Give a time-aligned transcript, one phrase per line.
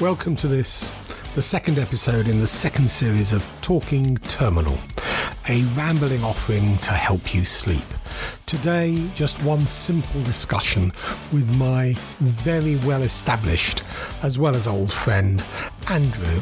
[0.00, 0.92] Welcome to this,
[1.34, 4.78] the second episode in the second series of Talking Terminal,
[5.48, 7.84] a rambling offering to help you sleep.
[8.46, 10.92] Today, just one simple discussion
[11.32, 13.82] with my very well established,
[14.22, 15.42] as well as old friend,
[15.88, 16.40] Andrew,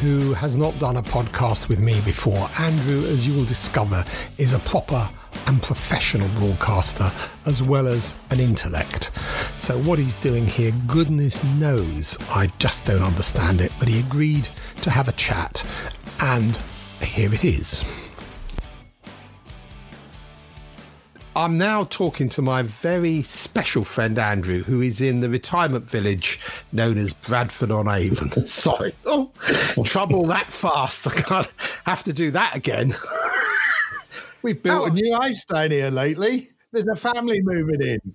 [0.00, 2.48] who has not done a podcast with me before.
[2.58, 4.04] Andrew, as you will discover,
[4.38, 5.08] is a proper
[5.46, 7.10] and professional broadcaster
[7.46, 9.10] as well as an intellect.
[9.58, 13.72] So, what he's doing here, goodness knows, I just don't understand it.
[13.78, 14.48] But he agreed
[14.82, 15.64] to have a chat,
[16.20, 16.58] and
[17.00, 17.84] here it is.
[21.36, 26.40] I'm now talking to my very special friend Andrew, who is in the retirement village
[26.72, 28.30] known as Bradford on Avon.
[28.46, 28.94] Sorry.
[29.06, 29.30] Oh,
[29.84, 31.06] trouble that fast.
[31.06, 31.48] I can't
[31.84, 32.94] have to do that again.
[34.42, 34.92] We've built oh.
[34.92, 36.46] a new house down here lately.
[36.72, 38.14] There's a family moving in.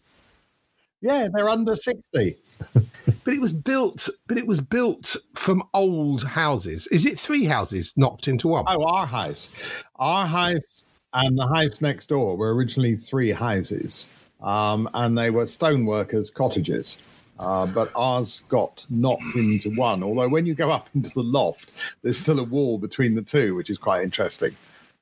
[1.01, 2.37] Yeah, they're under 60.
[2.73, 6.87] but it was built but it was built from old houses.
[6.87, 8.63] Is it three houses knocked into one?
[8.67, 9.49] Oh, our house.
[9.97, 14.07] Our house and the house next door were originally three houses.
[14.41, 16.97] Um, and they were stoneworkers' cottages.
[17.39, 20.03] Uh, but ours got knocked into one.
[20.03, 23.55] Although when you go up into the loft, there's still a wall between the two,
[23.55, 24.55] which is quite interesting.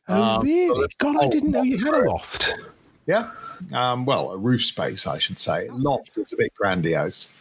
[0.08, 0.88] Oh, um, really?
[0.98, 2.56] God, I didn't know you had a loft.
[3.06, 3.32] Yeah.
[3.74, 5.70] Um, well, a roof space, I should say.
[5.70, 7.36] Loft is a bit grandiose.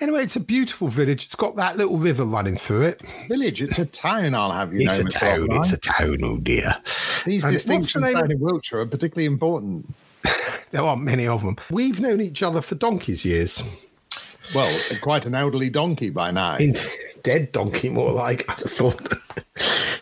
[0.00, 1.24] Anyway, it's a beautiful village.
[1.24, 3.02] It's got that little river running through it.
[3.26, 5.04] Village, it's a town, I'll have you it's know.
[5.06, 6.76] It's a town, it's a town, oh dear.
[7.24, 9.92] These and distinctions down in Wiltshire are particularly important.
[10.70, 11.56] there aren't many of them.
[11.70, 13.62] We've known each other for donkey's years.
[14.54, 16.58] Well, quite an elderly donkey by now.
[17.22, 19.12] Dead donkey, more like, I thought.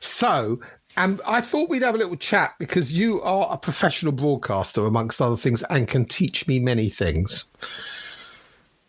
[0.00, 0.60] so,
[0.96, 5.20] and I thought we'd have a little chat because you are a professional broadcaster, amongst
[5.20, 7.46] other things, and can teach me many things.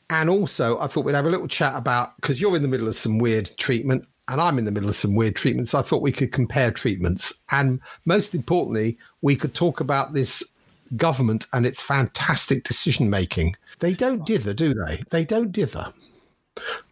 [0.09, 2.87] And also, I thought we'd have a little chat about because you're in the middle
[2.87, 5.71] of some weird treatment and I'm in the middle of some weird treatments.
[5.71, 7.41] So I thought we could compare treatments.
[7.51, 10.43] And most importantly, we could talk about this
[10.95, 13.55] government and its fantastic decision making.
[13.79, 15.03] They don't dither, do they?
[15.11, 15.93] They don't dither.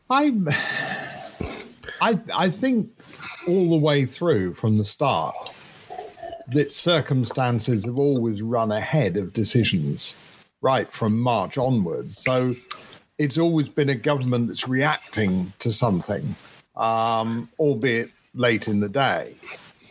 [0.09, 0.47] I'm.
[2.01, 2.91] I I think
[3.47, 5.33] all the way through from the start
[6.49, 10.17] that circumstances have always run ahead of decisions
[10.61, 12.21] right from March onwards.
[12.21, 12.55] So
[13.17, 16.35] it's always been a government that's reacting to something,
[16.75, 19.35] um, albeit late in the day.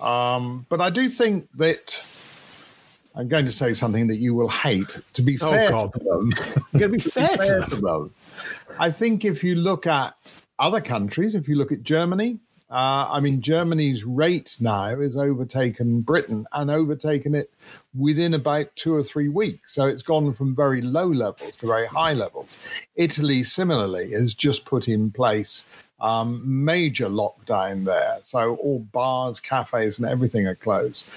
[0.00, 2.04] Um, but I do think that
[3.14, 4.98] I'm going to say something that you will hate.
[5.14, 5.92] To be oh, fair God.
[5.94, 6.32] to them,
[6.72, 8.14] I'm going to be fair, to, fair to them.
[8.78, 10.14] I think if you look at
[10.58, 12.38] other countries, if you look at Germany,
[12.74, 17.52] uh, I mean, Germany's rate now has overtaken Britain and overtaken it
[17.96, 19.72] within about two or three weeks.
[19.72, 22.58] So it's gone from very low levels to very high levels.
[22.96, 25.64] Italy, similarly, has just put in place
[26.00, 28.18] um, major lockdown there.
[28.24, 31.08] So all bars, cafes, and everything are closed.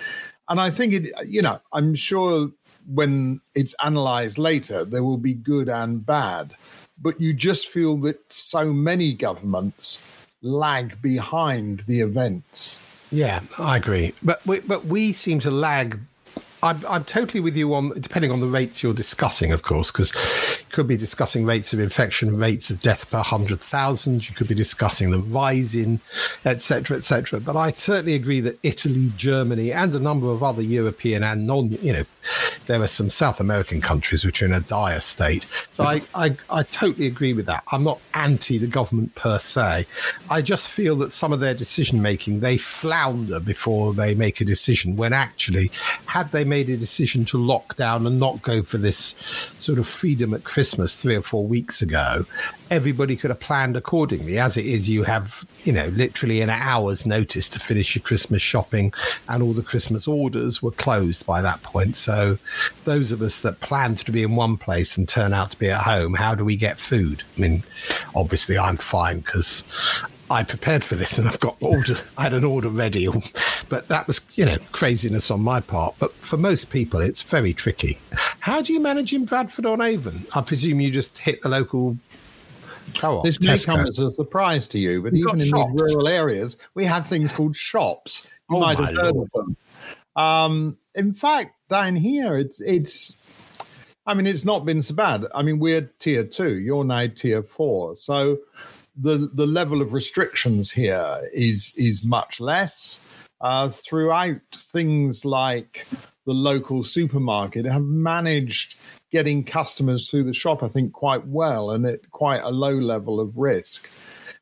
[0.49, 2.51] And I think it, you know, I'm sure
[2.93, 6.53] when it's analyzed later, there will be good and bad.
[7.01, 10.16] But you just feel that so many governments
[10.47, 12.81] lag behind the events.
[13.11, 14.13] Yeah, I agree.
[14.23, 15.99] But we, but we seem to lag
[16.63, 20.11] I'm, I'm totally with you on depending on the rates you're discussing, of course, because
[20.77, 24.29] could be discussing rates of infection, rates of death per hundred thousand.
[24.29, 25.99] You could be discussing the rise in,
[26.45, 27.39] etc., etc.
[27.39, 31.71] But I certainly agree that Italy, Germany, and a number of other European and non,
[31.81, 32.03] you know,
[32.67, 35.47] there are some South American countries which are in a dire state.
[35.71, 37.63] So I, I, I totally agree with that.
[37.71, 39.87] I'm not anti the government per se.
[40.29, 44.45] I just feel that some of their decision making they flounder before they make a
[44.45, 44.95] decision.
[44.95, 45.71] When actually,
[46.05, 49.15] had they made a decision to lock down and not go for this
[49.57, 52.25] sort of freedom at Christmas three or four weeks ago,
[52.69, 54.37] everybody could have planned accordingly.
[54.37, 58.41] As it is, you have, you know, literally an hour's notice to finish your Christmas
[58.41, 58.93] shopping,
[59.29, 61.97] and all the Christmas orders were closed by that point.
[61.97, 62.37] So,
[62.85, 65.69] those of us that planned to be in one place and turn out to be
[65.69, 67.23] at home, how do we get food?
[67.37, 67.63] I mean,
[68.15, 69.63] obviously, I'm fine because
[70.29, 71.95] I prepared for this and I've got order.
[72.17, 73.07] I had an order ready,
[73.69, 75.95] but that was you know craziness on my part.
[75.99, 77.97] But for most people, it's very tricky.
[78.47, 80.25] How do you manage in Bradford on Avon?
[80.33, 81.97] I presume you just hit the local
[82.95, 83.25] co-op.
[83.25, 85.69] This may come as a surprise to you, but You've even in shops.
[85.73, 88.31] these rural areas, we have things called shops.
[88.49, 89.29] You oh might have heard Lord.
[89.35, 89.57] of them.
[90.15, 93.17] Um, in fact, down here, it's it's.
[94.05, 95.25] I mean, it's not been so bad.
[95.35, 96.57] I mean, we're tier two.
[96.57, 98.37] You're now tier four, so
[98.95, 103.01] the the level of restrictions here is is much less.
[103.41, 105.85] Uh, throughout things like
[106.27, 108.77] the local supermarket have managed
[109.11, 113.21] getting customers through the shop, I think, quite well and at quite a low level
[113.21, 113.89] of risk.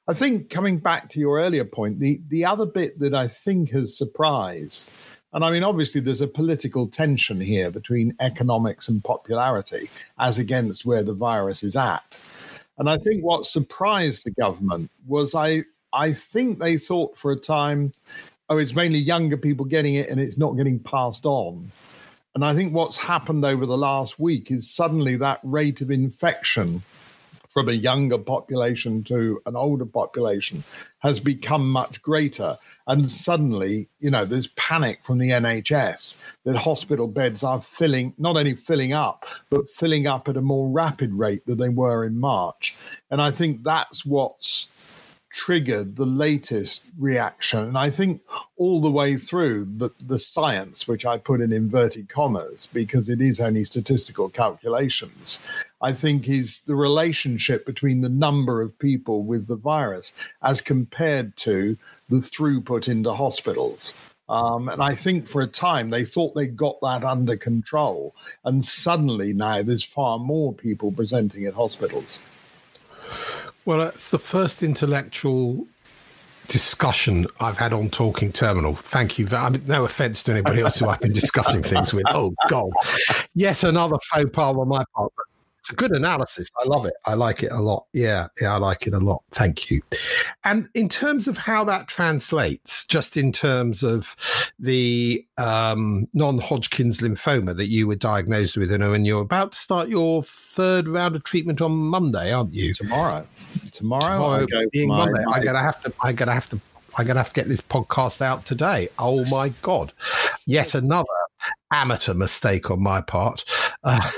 [0.08, 3.70] I think coming back to your earlier point, the, the other bit that I think
[3.70, 4.92] has surprised,
[5.32, 9.88] and I mean, obviously, there's a political tension here between economics and popularity
[10.18, 12.20] as against where the virus is at.
[12.80, 17.38] And I think what surprised the government was I, I think they thought for a
[17.38, 17.92] time,
[18.50, 21.72] oh, it's mainly younger people getting it and it's not getting passed on.
[22.34, 26.82] And I think what's happened over the last week is suddenly that rate of infection
[27.56, 30.62] from a younger population to an older population
[31.00, 32.58] has become much greater.
[32.86, 38.36] And suddenly, you know, there's panic from the NHS that hospital beds are filling, not
[38.36, 42.20] only filling up, but filling up at a more rapid rate than they were in
[42.20, 42.76] March.
[43.10, 44.75] And I think that's what's
[45.36, 47.60] triggered the latest reaction.
[47.60, 48.22] And I think
[48.56, 53.22] all the way through the, the science, which I put in inverted commas because it
[53.22, 55.40] is only statistical calculations,
[55.82, 61.36] I think is the relationship between the number of people with the virus as compared
[61.38, 61.78] to
[62.08, 63.94] the throughput into hospitals.
[64.30, 68.16] Um, and I think for a time they thought they got that under control.
[68.46, 72.22] And suddenly now there's far more people presenting at hospitals.
[73.66, 75.66] Well, it's the first intellectual
[76.48, 78.76] discussion I've had on Talking Terminal.
[78.76, 79.28] Thank you.
[79.66, 82.06] No offense to anybody else who I've been discussing things with.
[82.10, 82.70] Oh, God.
[83.34, 85.12] Yet another faux pas on my part
[85.66, 86.48] it's a good analysis.
[86.64, 86.94] I love it.
[87.08, 87.88] I like it a lot.
[87.92, 89.24] Yeah, yeah, I like it a lot.
[89.32, 89.82] Thank you.
[90.44, 94.16] And in terms of how that translates, just in terms of
[94.60, 100.22] the um, non-Hodgkin's lymphoma that you were diagnosed with, and you're about to start your
[100.22, 102.72] third round of treatment on Monday, aren't you?
[102.76, 103.26] Tomorrow.
[103.72, 105.24] Tomorrow, Tomorrow being my, Monday.
[105.26, 105.38] My...
[105.38, 105.94] I gotta have to.
[106.04, 106.60] I'm gonna have to.
[106.96, 108.90] I'm gonna have to get this podcast out today.
[109.00, 109.94] Oh my god!
[110.46, 111.08] Yet another
[111.72, 113.44] amateur mistake on my part.
[113.84, 114.12] Uh,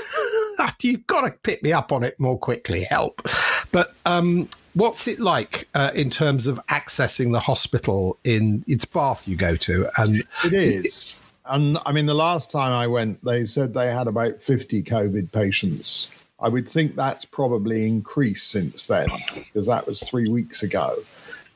[0.82, 2.84] you've got to pick me up on it more quickly.
[2.84, 3.22] Help.
[3.70, 9.28] But um, what's it like uh, in terms of accessing the hospital in it's Bath
[9.28, 9.88] you go to?
[10.00, 11.14] And it is.
[11.46, 15.32] and I mean, the last time I went, they said they had about 50 COVID
[15.32, 16.14] patients.
[16.40, 20.96] I would think that's probably increased since then because that was three weeks ago.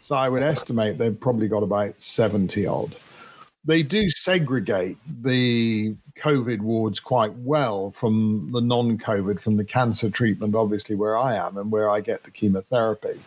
[0.00, 2.96] So I would estimate they've probably got about 70 odd
[3.64, 10.10] they do segregate the COVID wards quite well from the non COVID, from the cancer
[10.10, 13.20] treatment, obviously, where I am and where I get the chemotherapy.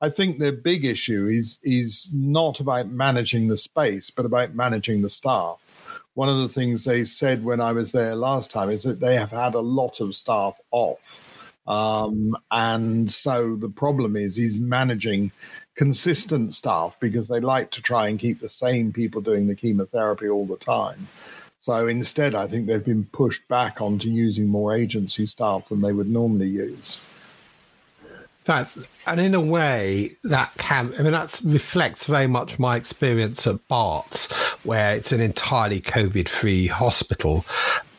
[0.00, 5.02] I think the big issue is, is not about managing the space, but about managing
[5.02, 6.02] the staff.
[6.14, 9.16] One of the things they said when I was there last time is that they
[9.16, 11.26] have had a lot of staff off.
[11.66, 15.30] Um, and so the problem is is managing
[15.76, 20.28] consistent staff because they like to try and keep the same people doing the chemotherapy
[20.28, 21.06] all the time.
[21.60, 25.92] So instead, I think they've been pushed back onto using more agency staff than they
[25.92, 27.06] would normally use.
[28.44, 33.46] That's, and in a way, that can, I mean, that reflects very much my experience
[33.46, 34.32] at Barts,
[34.64, 37.44] where it's an entirely COVID free hospital.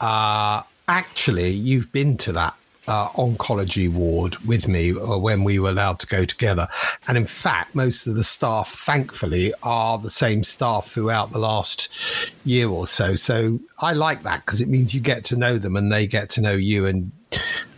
[0.01, 2.55] Uh, actually, you've been to that
[2.91, 6.67] uh, oncology ward with me uh, when we were allowed to go together.
[7.07, 12.33] And in fact, most of the staff, thankfully, are the same staff throughout the last
[12.43, 13.15] year or so.
[13.15, 16.29] So I like that because it means you get to know them and they get
[16.31, 16.85] to know you.
[16.85, 17.13] And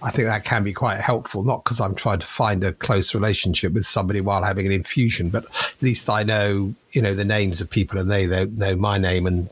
[0.02, 3.14] I think that can be quite helpful, not because I'm trying to find a close
[3.14, 7.26] relationship with somebody while having an infusion, but at least I know, you know, the
[7.26, 9.28] names of people and they, they know my name.
[9.28, 9.50] And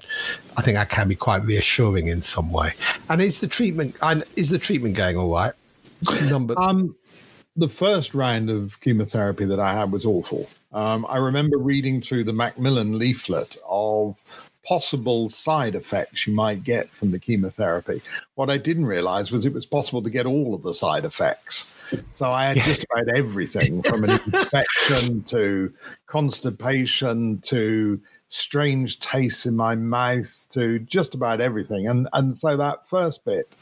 [0.58, 2.74] I think that can be quite reassuring in some way.
[3.10, 5.54] And is the treatment, and is the treatment going all right?
[6.24, 6.60] Number.
[6.60, 6.96] Um,
[7.56, 10.50] the first round of chemotherapy that I had was awful.
[10.74, 14.22] Um, I remember reading through the Macmillan leaflet of
[14.64, 18.02] possible side effects you might get from the chemotherapy.
[18.36, 21.68] What I didn't realize was it was possible to get all of the side effects.
[22.14, 25.74] So I had just about everything from an infection to
[26.08, 31.88] constipation to strange tastes in my mouth to just about everything.
[31.88, 33.54] And and so that first bit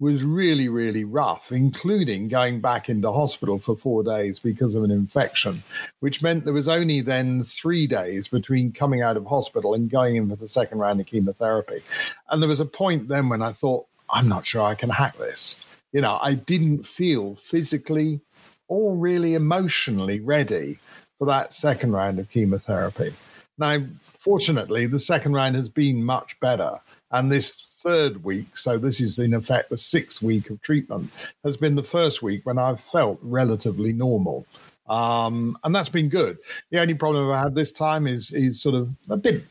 [0.00, 4.90] was really, really rough, including going back into hospital for four days because of an
[4.90, 5.62] infection,
[6.00, 10.16] which meant there was only then three days between coming out of hospital and going
[10.16, 11.82] in for the second round of chemotherapy.
[12.30, 15.18] And there was a point then when I thought, I'm not sure I can hack
[15.18, 15.64] this.
[15.92, 18.20] You know, I didn't feel physically
[18.68, 20.78] or really emotionally ready
[21.18, 23.12] for that second round of chemotherapy.
[23.58, 26.80] Now, fortunately, the second round has been much better.
[27.10, 31.10] And this third week, so this is in effect the sixth week of treatment,
[31.44, 34.46] has been the first week when I've felt relatively normal.
[34.88, 36.38] Um, and that's been good.
[36.70, 39.44] The only problem I've had this time is is sort of a bit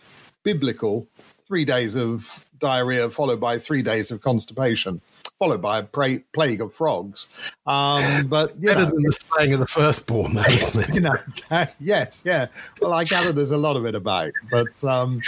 [0.44, 1.08] biblical.
[1.48, 5.02] Three days of diarrhea followed by three days of constipation.
[5.40, 7.52] followed by a pra- plague of frogs.
[7.66, 10.96] Um, but you Better know, than the slaying of the firstborn, though, isn't it?
[10.96, 11.16] you know,
[11.80, 12.48] yes, yeah.
[12.82, 15.22] Well, I gather there's a lot of it about, but um,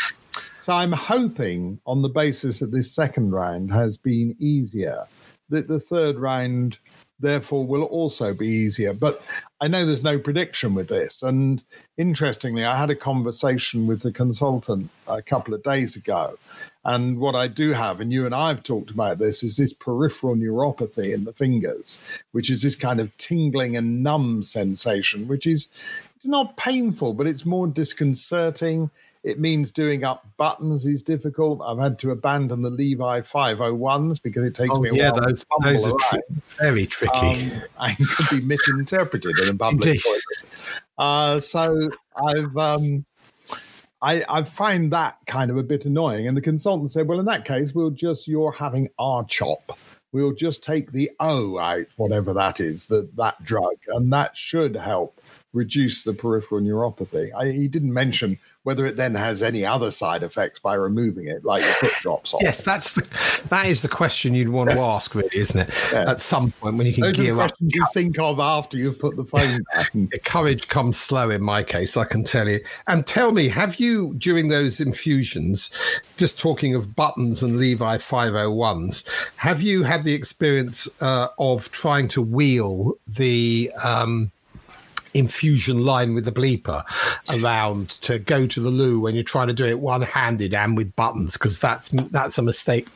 [0.61, 5.05] so I'm hoping on the basis that this second round has been easier,
[5.49, 6.77] that the third round
[7.19, 8.93] therefore will also be easier.
[8.93, 9.21] But
[9.59, 11.21] I know there's no prediction with this.
[11.21, 11.63] And
[11.97, 16.37] interestingly, I had a conversation with the consultant a couple of days ago.
[16.83, 19.73] And what I do have, and you and I have talked about this, is this
[19.73, 22.01] peripheral neuropathy in the fingers,
[22.31, 25.67] which is this kind of tingling and numb sensation, which is
[26.15, 28.89] it's not painful, but it's more disconcerting.
[29.23, 31.61] It means doing up buttons is difficult.
[31.61, 35.21] I've had to abandon the Levi 501s because it takes Oh, me a yeah, while
[35.21, 36.19] those, those are tri-
[36.59, 37.13] very tricky.
[37.51, 39.99] um, and could be misinterpreted in a public.
[40.97, 43.05] Uh, so I've um,
[44.01, 46.27] I I find that kind of a bit annoying.
[46.27, 49.77] And the consultant said, "Well, in that case, we'll just you're having R-CHOP.
[50.13, 54.75] We'll just take the O out, whatever that is, that that drug, and that should
[54.75, 55.21] help
[55.53, 60.21] reduce the peripheral neuropathy." I, he didn't mention whether it then has any other side
[60.23, 62.41] effects by removing it, like your foot drops off.
[62.43, 63.01] Yes, that's the
[63.49, 65.69] that is the question you'd want to ask, really, isn't it?
[65.91, 66.07] Yes.
[66.07, 67.51] At some point when you can Those are the gear up.
[67.59, 70.09] you think of after you've put the phone down.
[70.11, 72.59] The courage comes slow in my case, I can tell you.
[72.87, 75.71] And tell me, have you during those infusions,
[76.17, 82.07] just talking of buttons and Levi 501s, have you had the experience uh, of trying
[82.09, 84.31] to wheel the um,
[85.13, 86.83] infusion line with the bleeper
[87.39, 90.95] around to go to the loo when you're trying to do it one-handed and with
[90.95, 91.37] buttons?
[91.37, 92.87] Because that's that's a mistake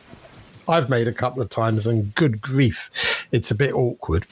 [0.68, 4.26] I've made a couple of times, and good grief, it's a bit awkward.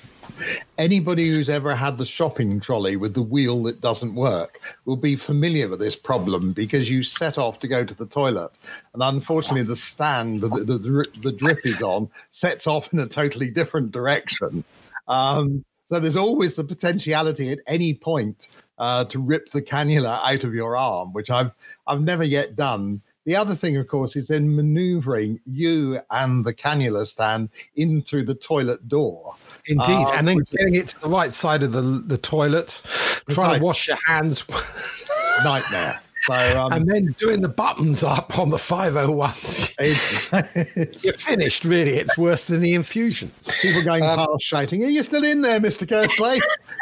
[0.78, 5.16] anybody who's ever had the shopping trolley with the wheel that doesn't work will be
[5.16, 8.52] familiar with this problem because you set off to go to the toilet
[8.94, 13.52] and unfortunately the stand that the, the, drip is on sets off in a totally
[13.52, 14.64] different direction
[15.08, 15.64] um,
[15.94, 18.48] so there's always the potentiality at any point
[18.80, 21.52] uh, to rip the cannula out of your arm which i've
[21.88, 26.54] i've never yet done the other thing, of course, is then maneuvering you and the
[26.54, 29.36] cannula stand in through the toilet door.
[29.66, 32.82] Indeed, Uh, and then getting it to the right side of the the toilet,
[33.30, 34.44] trying to wash your hands,
[35.44, 36.02] Nightmare.
[36.26, 39.76] So um, and then doing the buttons up on the 501s.
[39.80, 40.34] it's,
[40.66, 41.96] it's You're finished, really.
[41.98, 43.30] It's worse than the infusion.
[43.62, 45.86] people going Um, past shouting, Are you still in there, Mr.
[45.86, 46.40] Kersley?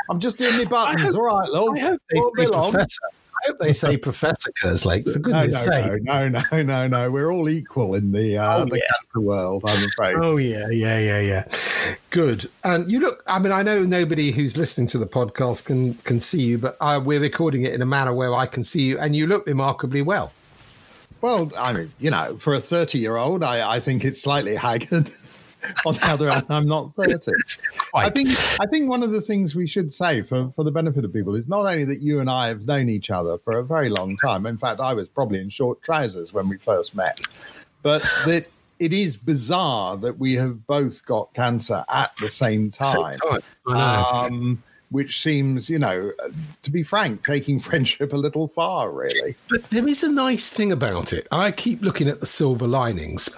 [0.09, 1.01] I'm just doing my buttons.
[1.01, 1.75] hope- All right, love.
[1.75, 2.85] I hope they All say
[3.43, 6.03] day long." I hope they say Professor Kerslake, for No, goodness no, sake.
[6.03, 7.11] no, no, no, no, no.
[7.11, 8.83] We're all equal in the uh, Oh, the yeah.
[8.95, 10.15] cancer world, I'm afraid.
[10.21, 11.47] Oh yeah, yeah, yeah, yeah.
[12.09, 12.49] Good.
[12.63, 13.23] And you look.
[13.27, 16.77] I mean, I know nobody who's listening to the podcast can can see you, but
[16.81, 19.45] uh, we're recording it in a manner where I can see you, and you look
[19.47, 20.31] remarkably well.
[21.21, 24.55] Well, I mean, you know, for a 30 year old, I, I think it's slightly
[24.55, 25.11] haggard.
[25.85, 27.31] On the other hand, I'm not 30.
[27.95, 31.05] I think I think one of the things we should say for, for the benefit
[31.05, 33.63] of people is not only that you and I have known each other for a
[33.63, 34.45] very long time.
[34.45, 37.19] In fact, I was probably in short trousers when we first met,
[37.81, 38.47] but that
[38.79, 43.17] it is bizarre that we have both got cancer at the same time.
[43.31, 43.77] Same time.
[43.77, 46.11] Um, which seems, you know,
[46.61, 49.35] to be frank, taking friendship a little far, really.
[49.49, 51.27] But there is a nice thing about it.
[51.31, 53.29] I keep looking at the silver linings.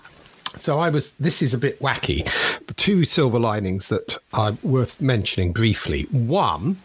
[0.58, 1.12] So I was.
[1.16, 2.26] This is a bit wacky.
[2.66, 6.04] But two silver linings that are worth mentioning briefly.
[6.12, 6.78] One,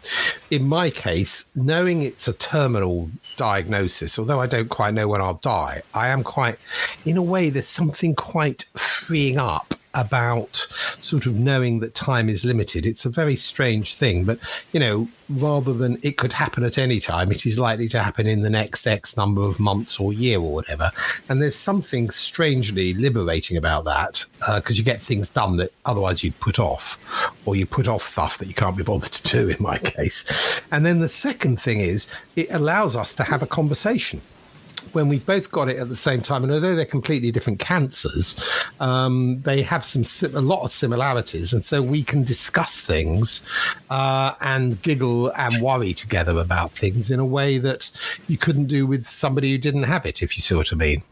[0.51, 5.35] in my case, knowing it's a terminal diagnosis, although I don't quite know when I'll
[5.35, 6.57] die, I am quite,
[7.05, 10.67] in a way, there's something quite freeing up about
[11.01, 12.85] sort of knowing that time is limited.
[12.85, 14.39] It's a very strange thing, but
[14.71, 18.27] you know, rather than it could happen at any time, it is likely to happen
[18.27, 20.91] in the next X number of months or year or whatever.
[21.27, 26.23] And there's something strangely liberating about that uh, because you get things done that otherwise
[26.23, 29.49] you'd put off, or you put off stuff that you can't be bothered to do.
[29.49, 33.47] In my case, and then the second thing is it allows us to have a
[33.47, 34.21] conversation
[34.93, 38.39] when we've both got it at the same time, and although they're completely different cancers,
[38.79, 43.47] um, they have some a lot of similarities, and so we can discuss things
[43.89, 47.91] uh, and giggle and worry together about things in a way that
[48.27, 51.03] you couldn't do with somebody who didn't have it, if you see what I mean.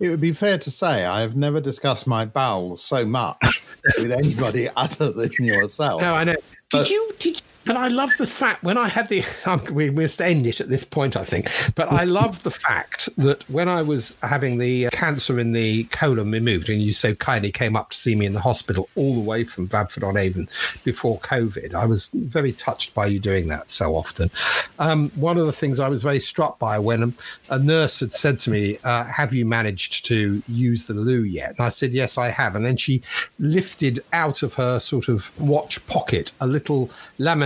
[0.00, 3.62] It would be fair to say I have never discussed my bowels so much
[3.98, 6.00] with anybody other than yourself.
[6.00, 6.36] No, I know.
[6.70, 9.24] Did you did but I love the fact when I had the
[9.72, 11.50] we must end it at this point, I think.
[11.74, 15.84] But I love the fact that when I was having the uh, cancer in the
[15.84, 19.14] colon removed, and you so kindly came up to see me in the hospital all
[19.14, 20.48] the way from Bradford on Avon
[20.84, 24.30] before COVID, I was very touched by you doing that so often.
[24.78, 27.14] Um, one of the things I was very struck by when
[27.50, 31.50] a nurse had said to me, uh, "Have you managed to use the loo yet?"
[31.50, 33.02] And I said, "Yes, I have." And then she
[33.38, 36.90] lifted out of her sort of watch pocket a little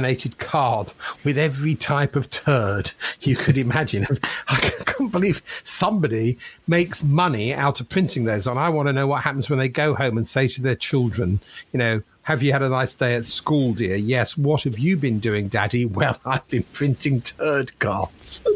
[0.06, 0.92] laminated card
[1.24, 4.06] with every type of turd you could imagine.
[4.48, 8.46] I can't believe somebody makes money out of printing those.
[8.46, 10.76] And I want to know what happens when they go home and say to their
[10.76, 11.40] children,
[11.72, 13.96] you know, have you had a nice day at school, dear?
[13.96, 14.36] Yes.
[14.36, 15.86] What have you been doing, Daddy?
[15.96, 18.46] Well, I've been printing turd cards.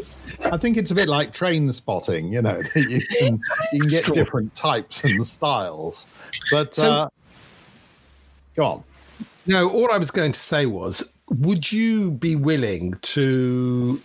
[0.43, 3.41] I think it's a bit like train spotting, you know, you can,
[3.73, 6.05] you can get different types and styles.
[6.51, 7.09] But so, uh,
[8.55, 8.83] go on.
[9.47, 13.99] No, all I was going to say was would you be willing to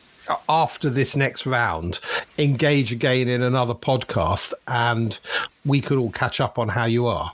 [0.48, 2.00] after this next round
[2.38, 5.18] engage again in another podcast and
[5.64, 7.32] we could all catch up on how you are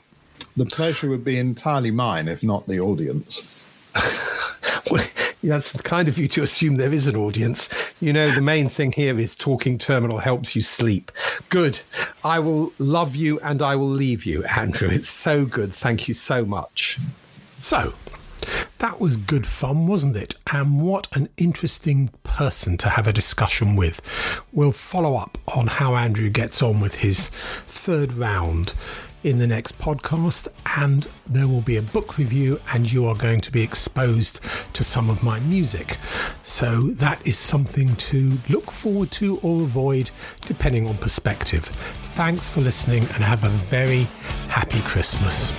[0.56, 3.62] the pleasure would be entirely mine if not the audience
[4.90, 5.04] well,
[5.42, 7.68] that's kind of you to assume there is an audience.
[8.00, 11.10] You know, the main thing here is talking terminal helps you sleep.
[11.50, 11.80] Good.
[12.24, 14.88] I will love you and I will leave you, Andrew.
[14.88, 15.72] It's so good.
[15.72, 16.98] Thank you so much.
[17.58, 17.92] So,
[18.82, 20.34] that was good fun, wasn't it?
[20.52, 24.44] And what an interesting person to have a discussion with.
[24.50, 28.74] We'll follow up on how Andrew gets on with his third round
[29.22, 33.40] in the next podcast, and there will be a book review, and you are going
[33.42, 34.40] to be exposed
[34.72, 35.96] to some of my music.
[36.42, 40.10] So, that is something to look forward to or avoid,
[40.46, 41.66] depending on perspective.
[42.16, 44.08] Thanks for listening, and have a very
[44.48, 45.52] happy Christmas.